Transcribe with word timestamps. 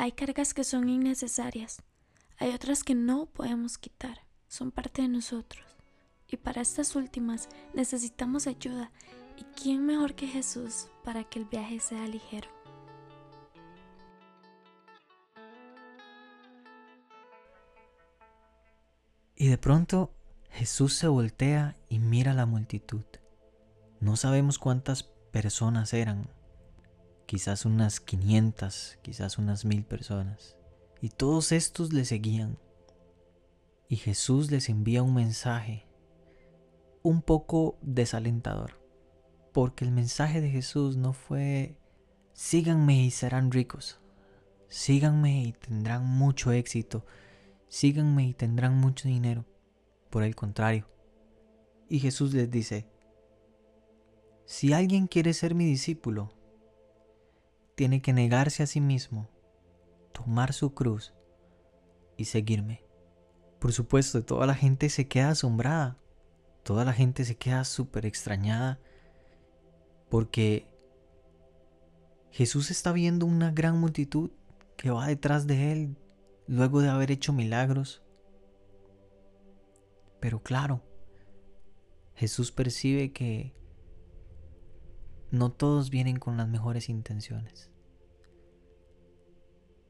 Hay 0.00 0.12
cargas 0.12 0.54
que 0.54 0.64
son 0.64 0.88
innecesarias, 0.88 1.82
hay 2.38 2.54
otras 2.54 2.84
que 2.84 2.94
no 2.94 3.26
podemos 3.26 3.76
quitar, 3.76 4.24
son 4.48 4.70
parte 4.70 5.02
de 5.02 5.08
nosotros. 5.08 5.62
Y 6.26 6.38
para 6.38 6.62
estas 6.62 6.96
últimas 6.96 7.50
necesitamos 7.74 8.46
ayuda. 8.46 8.92
¿Y 9.36 9.44
quién 9.60 9.84
mejor 9.84 10.14
que 10.14 10.26
Jesús 10.26 10.88
para 11.04 11.24
que 11.24 11.40
el 11.40 11.44
viaje 11.44 11.80
sea 11.80 12.06
ligero? 12.06 12.48
Y 19.36 19.48
de 19.48 19.58
pronto 19.58 20.14
Jesús 20.48 20.94
se 20.94 21.08
voltea 21.08 21.76
y 21.90 21.98
mira 21.98 22.30
a 22.32 22.34
la 22.34 22.46
multitud. 22.46 23.04
No 24.00 24.16
sabemos 24.16 24.58
cuántas 24.58 25.02
personas 25.02 25.92
eran, 25.92 26.26
quizás 27.30 27.64
unas 27.64 28.00
500, 28.00 28.98
quizás 29.02 29.38
unas 29.38 29.64
mil 29.64 29.84
personas. 29.84 30.56
Y 31.00 31.10
todos 31.10 31.52
estos 31.52 31.92
le 31.92 32.04
seguían. 32.04 32.58
Y 33.88 33.94
Jesús 33.94 34.50
les 34.50 34.68
envía 34.68 35.04
un 35.04 35.14
mensaje 35.14 35.86
un 37.04 37.22
poco 37.22 37.78
desalentador. 37.82 38.80
Porque 39.52 39.84
el 39.84 39.92
mensaje 39.92 40.40
de 40.40 40.50
Jesús 40.50 40.96
no 40.96 41.12
fue, 41.12 41.78
síganme 42.32 43.04
y 43.04 43.12
serán 43.12 43.52
ricos. 43.52 44.00
Síganme 44.66 45.44
y 45.44 45.52
tendrán 45.52 46.04
mucho 46.04 46.50
éxito. 46.50 47.06
Síganme 47.68 48.26
y 48.26 48.34
tendrán 48.34 48.76
mucho 48.76 49.06
dinero. 49.06 49.44
Por 50.10 50.24
el 50.24 50.34
contrario. 50.34 50.88
Y 51.88 52.00
Jesús 52.00 52.34
les 52.34 52.50
dice, 52.50 52.88
si 54.46 54.72
alguien 54.72 55.06
quiere 55.06 55.32
ser 55.32 55.54
mi 55.54 55.64
discípulo, 55.64 56.39
tiene 57.80 58.02
que 58.02 58.12
negarse 58.12 58.62
a 58.62 58.66
sí 58.66 58.78
mismo, 58.78 59.30
tomar 60.12 60.52
su 60.52 60.74
cruz 60.74 61.14
y 62.18 62.26
seguirme. 62.26 62.84
Por 63.58 63.72
supuesto, 63.72 64.22
toda 64.22 64.44
la 64.46 64.54
gente 64.54 64.90
se 64.90 65.08
queda 65.08 65.30
asombrada, 65.30 65.96
toda 66.62 66.84
la 66.84 66.92
gente 66.92 67.24
se 67.24 67.38
queda 67.38 67.64
súper 67.64 68.04
extrañada, 68.04 68.78
porque 70.10 70.70
Jesús 72.30 72.70
está 72.70 72.92
viendo 72.92 73.24
una 73.24 73.50
gran 73.50 73.80
multitud 73.80 74.30
que 74.76 74.90
va 74.90 75.06
detrás 75.06 75.46
de 75.46 75.72
él 75.72 75.96
luego 76.46 76.82
de 76.82 76.90
haber 76.90 77.10
hecho 77.10 77.32
milagros. 77.32 78.02
Pero 80.20 80.42
claro, 80.42 80.82
Jesús 82.14 82.52
percibe 82.52 83.14
que 83.14 83.54
no 85.30 85.50
todos 85.50 85.88
vienen 85.88 86.18
con 86.18 86.36
las 86.36 86.46
mejores 86.46 86.90
intenciones. 86.90 87.69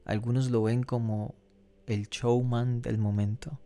Algunos 0.05 0.49
lo 0.49 0.63
ven 0.63 0.83
como 0.83 1.35
el 1.85 2.07
showman 2.09 2.81
del 2.81 2.97
momento. 2.97 3.59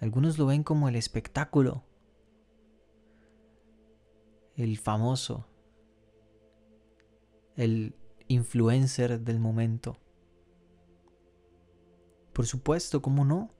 Algunos 0.00 0.38
lo 0.38 0.46
ven 0.46 0.62
como 0.62 0.88
el 0.88 0.96
espectáculo, 0.96 1.84
el 4.56 4.78
famoso, 4.78 5.46
el 7.56 7.94
influencer 8.28 9.20
del 9.20 9.40
momento. 9.40 9.98
Por 12.32 12.46
supuesto, 12.46 13.02
¿cómo 13.02 13.24
no? 13.24 13.50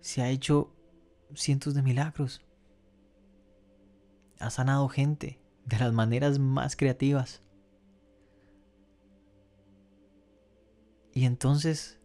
Se 0.00 0.22
ha 0.22 0.30
hecho 0.30 0.74
cientos 1.34 1.74
de 1.74 1.82
milagros 1.82 2.42
ha 4.40 4.50
sanado 4.50 4.88
gente 4.88 5.38
de 5.66 5.78
las 5.78 5.92
maneras 5.92 6.38
más 6.38 6.74
creativas. 6.74 7.42
Y 11.12 11.24
entonces 11.24 11.98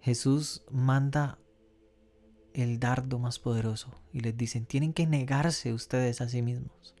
Jesús 0.00 0.64
manda 0.70 1.38
el 2.54 2.80
dardo 2.80 3.18
más 3.18 3.38
poderoso 3.38 3.90
y 4.12 4.20
les 4.20 4.36
dicen, 4.36 4.66
tienen 4.66 4.92
que 4.92 5.06
negarse 5.06 5.72
ustedes 5.72 6.20
a 6.20 6.28
sí 6.28 6.42
mismos. 6.42 6.94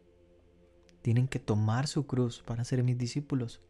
Tienen 1.02 1.28
que 1.28 1.38
tomar 1.38 1.86
su 1.86 2.06
cruz 2.06 2.42
para 2.44 2.64
ser 2.64 2.82
mis 2.82 2.98
discípulos. 2.98 3.62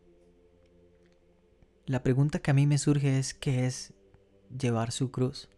La 1.87 2.03
pregunta 2.03 2.41
que 2.41 2.51
a 2.51 2.55
mí 2.55 2.67
me 2.67 2.79
surge 2.79 3.19
es, 3.19 3.33
¿qué 3.33 3.67
es 3.67 3.95
llevar 4.57 4.93
su 4.93 5.11
cruz? 5.11 5.49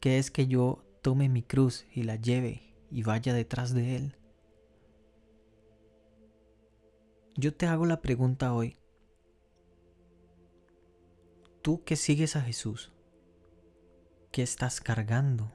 ¿Qué 0.00 0.18
es 0.18 0.30
que 0.30 0.46
yo 0.46 0.84
tome 1.02 1.28
mi 1.28 1.42
cruz 1.42 1.86
y 1.92 2.02
la 2.02 2.16
lleve 2.16 2.74
y 2.90 3.02
vaya 3.02 3.32
detrás 3.32 3.72
de 3.72 3.96
Él? 3.96 4.16
Yo 7.36 7.52
te 7.52 7.66
hago 7.66 7.84
la 7.84 8.00
pregunta 8.00 8.52
hoy. 8.54 8.78
Tú 11.62 11.82
que 11.82 11.96
sigues 11.96 12.36
a 12.36 12.42
Jesús, 12.42 12.92
¿qué 14.30 14.42
estás 14.42 14.80
cargando? 14.80 15.52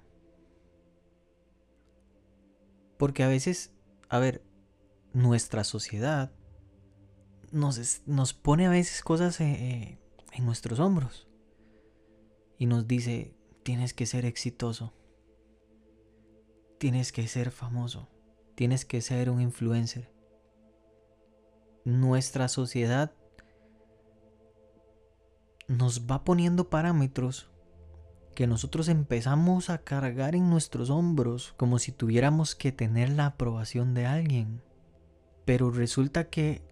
Porque 2.97 3.23
a 3.23 3.29
veces, 3.29 3.73
a 4.09 4.19
ver, 4.19 4.43
nuestra 5.13 5.63
sociedad 5.63 6.33
nos, 7.51 8.01
nos 8.05 8.33
pone 8.33 8.67
a 8.67 8.71
veces 8.71 9.01
cosas 9.01 9.39
eh, 9.39 9.45
eh, 9.51 9.99
en 10.33 10.45
nuestros 10.45 10.79
hombros 10.79 11.29
y 12.57 12.65
nos 12.65 12.87
dice, 12.87 13.37
tienes 13.63 13.93
que 13.93 14.05
ser 14.05 14.25
exitoso, 14.25 14.93
tienes 16.77 17.13
que 17.13 17.25
ser 17.29 17.51
famoso, 17.51 18.09
tienes 18.55 18.83
que 18.83 18.99
ser 18.99 19.29
un 19.29 19.39
influencer. 19.39 20.18
Nuestra 21.85 22.47
sociedad 22.47 23.13
nos 25.67 26.07
va 26.09 26.23
poniendo 26.23 26.69
parámetros 26.69 27.51
que 28.35 28.47
nosotros 28.47 28.87
empezamos 28.87 29.69
a 29.69 29.79
cargar 29.79 30.35
en 30.35 30.49
nuestros 30.49 30.89
hombros 30.89 31.53
como 31.57 31.79
si 31.79 31.91
tuviéramos 31.91 32.55
que 32.55 32.71
tener 32.71 33.09
la 33.09 33.27
aprobación 33.27 33.93
de 33.93 34.05
alguien. 34.05 34.61
Pero 35.45 35.71
resulta 35.71 36.29
que 36.29 36.63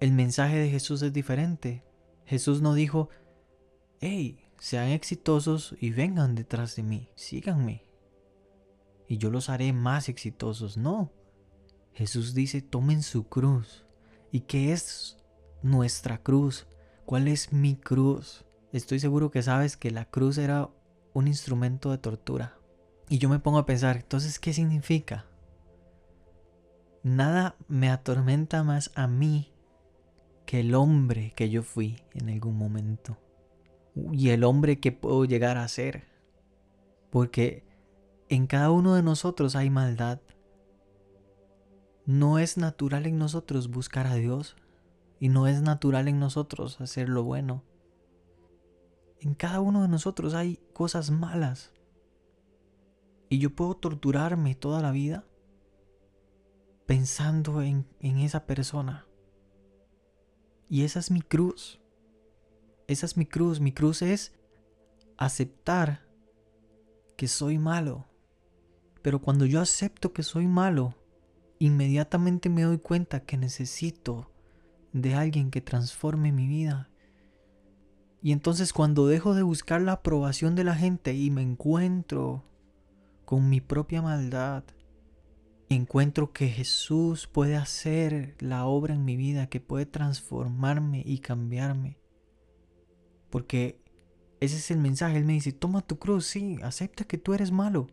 el 0.00 0.12
mensaje 0.12 0.56
de 0.56 0.70
Jesús 0.70 1.02
es 1.02 1.12
diferente. 1.12 1.84
Jesús 2.24 2.60
no 2.62 2.74
dijo, 2.74 3.08
hey, 4.00 4.38
sean 4.58 4.88
exitosos 4.88 5.74
y 5.80 5.90
vengan 5.90 6.34
detrás 6.34 6.76
de 6.76 6.82
mí, 6.82 7.10
síganme 7.14 7.86
y 9.08 9.18
yo 9.18 9.30
los 9.30 9.48
haré 9.48 9.72
más 9.72 10.08
exitosos. 10.08 10.76
No. 10.76 11.12
Jesús 11.92 12.34
dice, 12.34 12.62
tomen 12.62 13.02
su 13.02 13.28
cruz. 13.28 13.85
¿Y 14.36 14.40
qué 14.40 14.74
es 14.74 15.16
nuestra 15.62 16.18
cruz? 16.18 16.66
¿Cuál 17.06 17.26
es 17.26 17.54
mi 17.54 17.74
cruz? 17.74 18.44
Estoy 18.70 19.00
seguro 19.00 19.30
que 19.30 19.42
sabes 19.42 19.78
que 19.78 19.90
la 19.90 20.04
cruz 20.04 20.36
era 20.36 20.68
un 21.14 21.26
instrumento 21.26 21.90
de 21.90 21.96
tortura. 21.96 22.58
Y 23.08 23.16
yo 23.16 23.30
me 23.30 23.38
pongo 23.38 23.56
a 23.56 23.64
pensar, 23.64 23.96
entonces, 23.96 24.38
¿qué 24.38 24.52
significa? 24.52 25.24
Nada 27.02 27.56
me 27.66 27.88
atormenta 27.88 28.62
más 28.62 28.92
a 28.94 29.06
mí 29.06 29.54
que 30.44 30.60
el 30.60 30.74
hombre 30.74 31.32
que 31.34 31.48
yo 31.48 31.62
fui 31.62 32.02
en 32.12 32.28
algún 32.28 32.58
momento. 32.58 33.16
Y 34.12 34.28
el 34.28 34.44
hombre 34.44 34.80
que 34.80 34.92
puedo 34.92 35.24
llegar 35.24 35.56
a 35.56 35.66
ser. 35.66 36.04
Porque 37.08 37.64
en 38.28 38.46
cada 38.46 38.70
uno 38.70 38.96
de 38.96 39.02
nosotros 39.02 39.56
hay 39.56 39.70
maldad. 39.70 40.20
No 42.06 42.38
es 42.38 42.56
natural 42.56 43.06
en 43.06 43.18
nosotros 43.18 43.68
buscar 43.68 44.06
a 44.06 44.14
Dios 44.14 44.56
y 45.18 45.28
no 45.28 45.46
es 45.46 45.60
natural 45.60 46.08
en 46.08 46.18
nosotros 46.18 46.80
hacer 46.80 47.08
lo 47.08 47.22
bueno. 47.24 47.62
En 49.20 49.34
cada 49.34 49.60
uno 49.60 49.82
de 49.82 49.88
nosotros 49.88 50.34
hay 50.34 50.60
cosas 50.72 51.10
malas. 51.10 51.72
Y 53.28 53.38
yo 53.38 53.50
puedo 53.54 53.74
torturarme 53.74 54.54
toda 54.54 54.80
la 54.80 54.92
vida 54.92 55.24
pensando 56.86 57.60
en, 57.60 57.86
en 58.00 58.18
esa 58.18 58.46
persona. 58.46 59.06
Y 60.68 60.84
esa 60.84 61.00
es 61.00 61.10
mi 61.10 61.22
cruz. 61.22 61.80
Esa 62.86 63.06
es 63.06 63.16
mi 63.16 63.26
cruz. 63.26 63.60
Mi 63.60 63.72
cruz 63.72 64.02
es 64.02 64.32
aceptar 65.18 66.06
que 67.16 67.26
soy 67.26 67.58
malo 67.58 68.06
pero 69.06 69.20
cuando 69.20 69.46
yo 69.46 69.60
acepto 69.60 70.12
que 70.12 70.24
soy 70.24 70.48
malo, 70.48 70.92
inmediatamente 71.58 72.48
me 72.48 72.62
doy 72.62 72.78
cuenta 72.78 73.20
que 73.20 73.36
necesito 73.36 74.30
de 74.92 75.14
alguien 75.14 75.50
que 75.50 75.60
transforme 75.60 76.32
mi 76.32 76.46
vida. 76.46 76.90
Y 78.22 78.32
entonces 78.32 78.72
cuando 78.72 79.06
dejo 79.06 79.34
de 79.34 79.42
buscar 79.42 79.80
la 79.80 79.92
aprobación 79.92 80.54
de 80.54 80.64
la 80.64 80.74
gente 80.74 81.14
y 81.14 81.30
me 81.30 81.42
encuentro 81.42 82.44
con 83.24 83.48
mi 83.48 83.60
propia 83.60 84.02
maldad, 84.02 84.64
encuentro 85.68 86.32
que 86.32 86.48
Jesús 86.48 87.26
puede 87.26 87.56
hacer 87.56 88.36
la 88.40 88.66
obra 88.66 88.94
en 88.94 89.04
mi 89.04 89.16
vida, 89.16 89.48
que 89.48 89.60
puede 89.60 89.86
transformarme 89.86 91.02
y 91.04 91.18
cambiarme. 91.18 91.98
Porque 93.30 93.80
ese 94.40 94.56
es 94.56 94.70
el 94.70 94.78
mensaje. 94.78 95.16
Él 95.16 95.24
me 95.24 95.34
dice, 95.34 95.52
toma 95.52 95.82
tu 95.82 95.98
cruz, 95.98 96.26
sí, 96.26 96.58
acepta 96.62 97.04
que 97.04 97.18
tú 97.18 97.34
eres 97.34 97.50
malo 97.50 97.88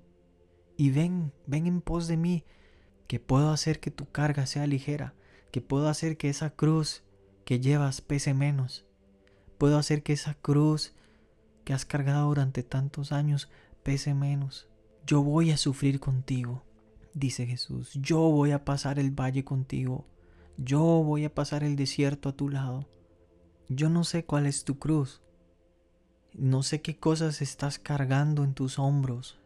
y 0.77 0.91
ven, 0.91 1.33
ven 1.45 1.67
en 1.67 1.81
pos 1.81 2.07
de 2.07 2.17
mí, 2.17 2.43
que 3.13 3.19
puedo 3.19 3.51
hacer 3.51 3.79
que 3.79 3.91
tu 3.91 4.07
carga 4.11 4.47
sea 4.47 4.65
ligera, 4.65 5.13
que 5.51 5.61
puedo 5.61 5.87
hacer 5.87 6.17
que 6.17 6.29
esa 6.29 6.49
cruz 6.49 7.03
que 7.45 7.59
llevas 7.59 8.01
pese 8.01 8.33
menos. 8.33 8.87
Puedo 9.59 9.77
hacer 9.77 10.01
que 10.01 10.13
esa 10.13 10.33
cruz 10.33 10.95
que 11.63 11.73
has 11.73 11.85
cargado 11.85 12.27
durante 12.29 12.63
tantos 12.63 13.11
años 13.11 13.51
pese 13.83 14.15
menos. 14.15 14.67
Yo 15.05 15.21
voy 15.21 15.51
a 15.51 15.57
sufrir 15.57 15.99
contigo, 15.99 16.63
dice 17.13 17.45
Jesús. 17.45 17.91
Yo 17.93 18.17
voy 18.17 18.49
a 18.49 18.65
pasar 18.65 18.97
el 18.97 19.11
valle 19.11 19.43
contigo. 19.43 20.07
Yo 20.57 20.81
voy 20.81 21.23
a 21.23 21.35
pasar 21.35 21.63
el 21.63 21.75
desierto 21.75 22.29
a 22.29 22.35
tu 22.35 22.49
lado. 22.49 22.87
Yo 23.69 23.89
no 23.89 24.05
sé 24.05 24.25
cuál 24.25 24.47
es 24.47 24.63
tu 24.63 24.79
cruz. 24.79 25.21
No 26.33 26.63
sé 26.63 26.81
qué 26.81 26.97
cosas 26.97 27.43
estás 27.43 27.77
cargando 27.77 28.43
en 28.43 28.55
tus 28.55 28.79
hombros 28.79 29.37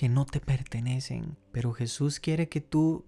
que 0.00 0.08
no 0.08 0.24
te 0.24 0.40
pertenecen, 0.40 1.36
pero 1.52 1.74
Jesús 1.74 2.20
quiere 2.20 2.48
que 2.48 2.62
tú 2.62 3.04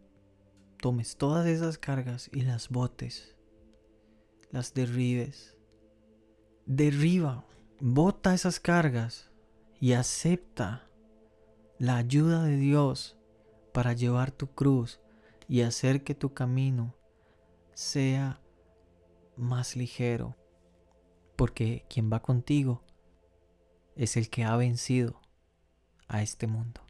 tomes 0.77 1.17
todas 1.17 1.47
esas 1.47 1.79
cargas 1.79 2.29
y 2.35 2.43
las 2.43 2.69
botes, 2.69 3.35
las 4.51 4.75
derribes. 4.75 5.57
Derriba, 6.67 7.47
bota 7.81 8.35
esas 8.35 8.61
cargas 8.61 9.31
y 9.81 9.95
acepta 9.95 10.87
la 11.79 11.97
ayuda 11.97 12.45
de 12.45 12.59
Dios 12.59 13.17
para 13.73 13.95
llevar 13.95 14.31
tu 14.31 14.49
cruz 14.49 15.01
y 15.49 15.63
hacer 15.63 16.05
que 16.05 16.15
tu 16.15 16.35
camino 16.35 16.95
sea 17.73 18.43
más 19.39 19.77
ligero. 19.77 20.37
Porque 21.37 21.87
quien 21.89 22.13
va 22.13 22.21
contigo 22.21 22.85
es 23.97 24.19
el 24.19 24.29
que 24.29 24.45
ha 24.45 24.55
vencido 24.57 25.23
a 26.07 26.21
este 26.21 26.47
mundo. 26.47 26.82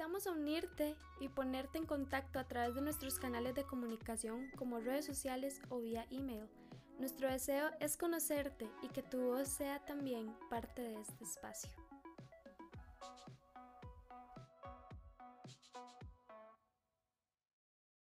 Invitamos 0.00 0.26
a 0.26 0.32
unirte 0.32 0.96
y 1.20 1.28
ponerte 1.28 1.76
en 1.76 1.84
contacto 1.84 2.38
a 2.38 2.44
través 2.44 2.74
de 2.74 2.80
nuestros 2.80 3.18
canales 3.18 3.54
de 3.54 3.64
comunicación 3.64 4.50
como 4.56 4.80
redes 4.80 5.04
sociales 5.04 5.60
o 5.68 5.78
vía 5.78 6.06
email. 6.10 6.48
Nuestro 6.98 7.28
deseo 7.28 7.68
es 7.80 7.98
conocerte 7.98 8.70
y 8.82 8.88
que 8.88 9.02
tu 9.02 9.20
voz 9.20 9.48
sea 9.48 9.84
también 9.84 10.34
parte 10.48 10.80
de 10.80 10.98
este 11.02 11.24
espacio. 11.24 11.70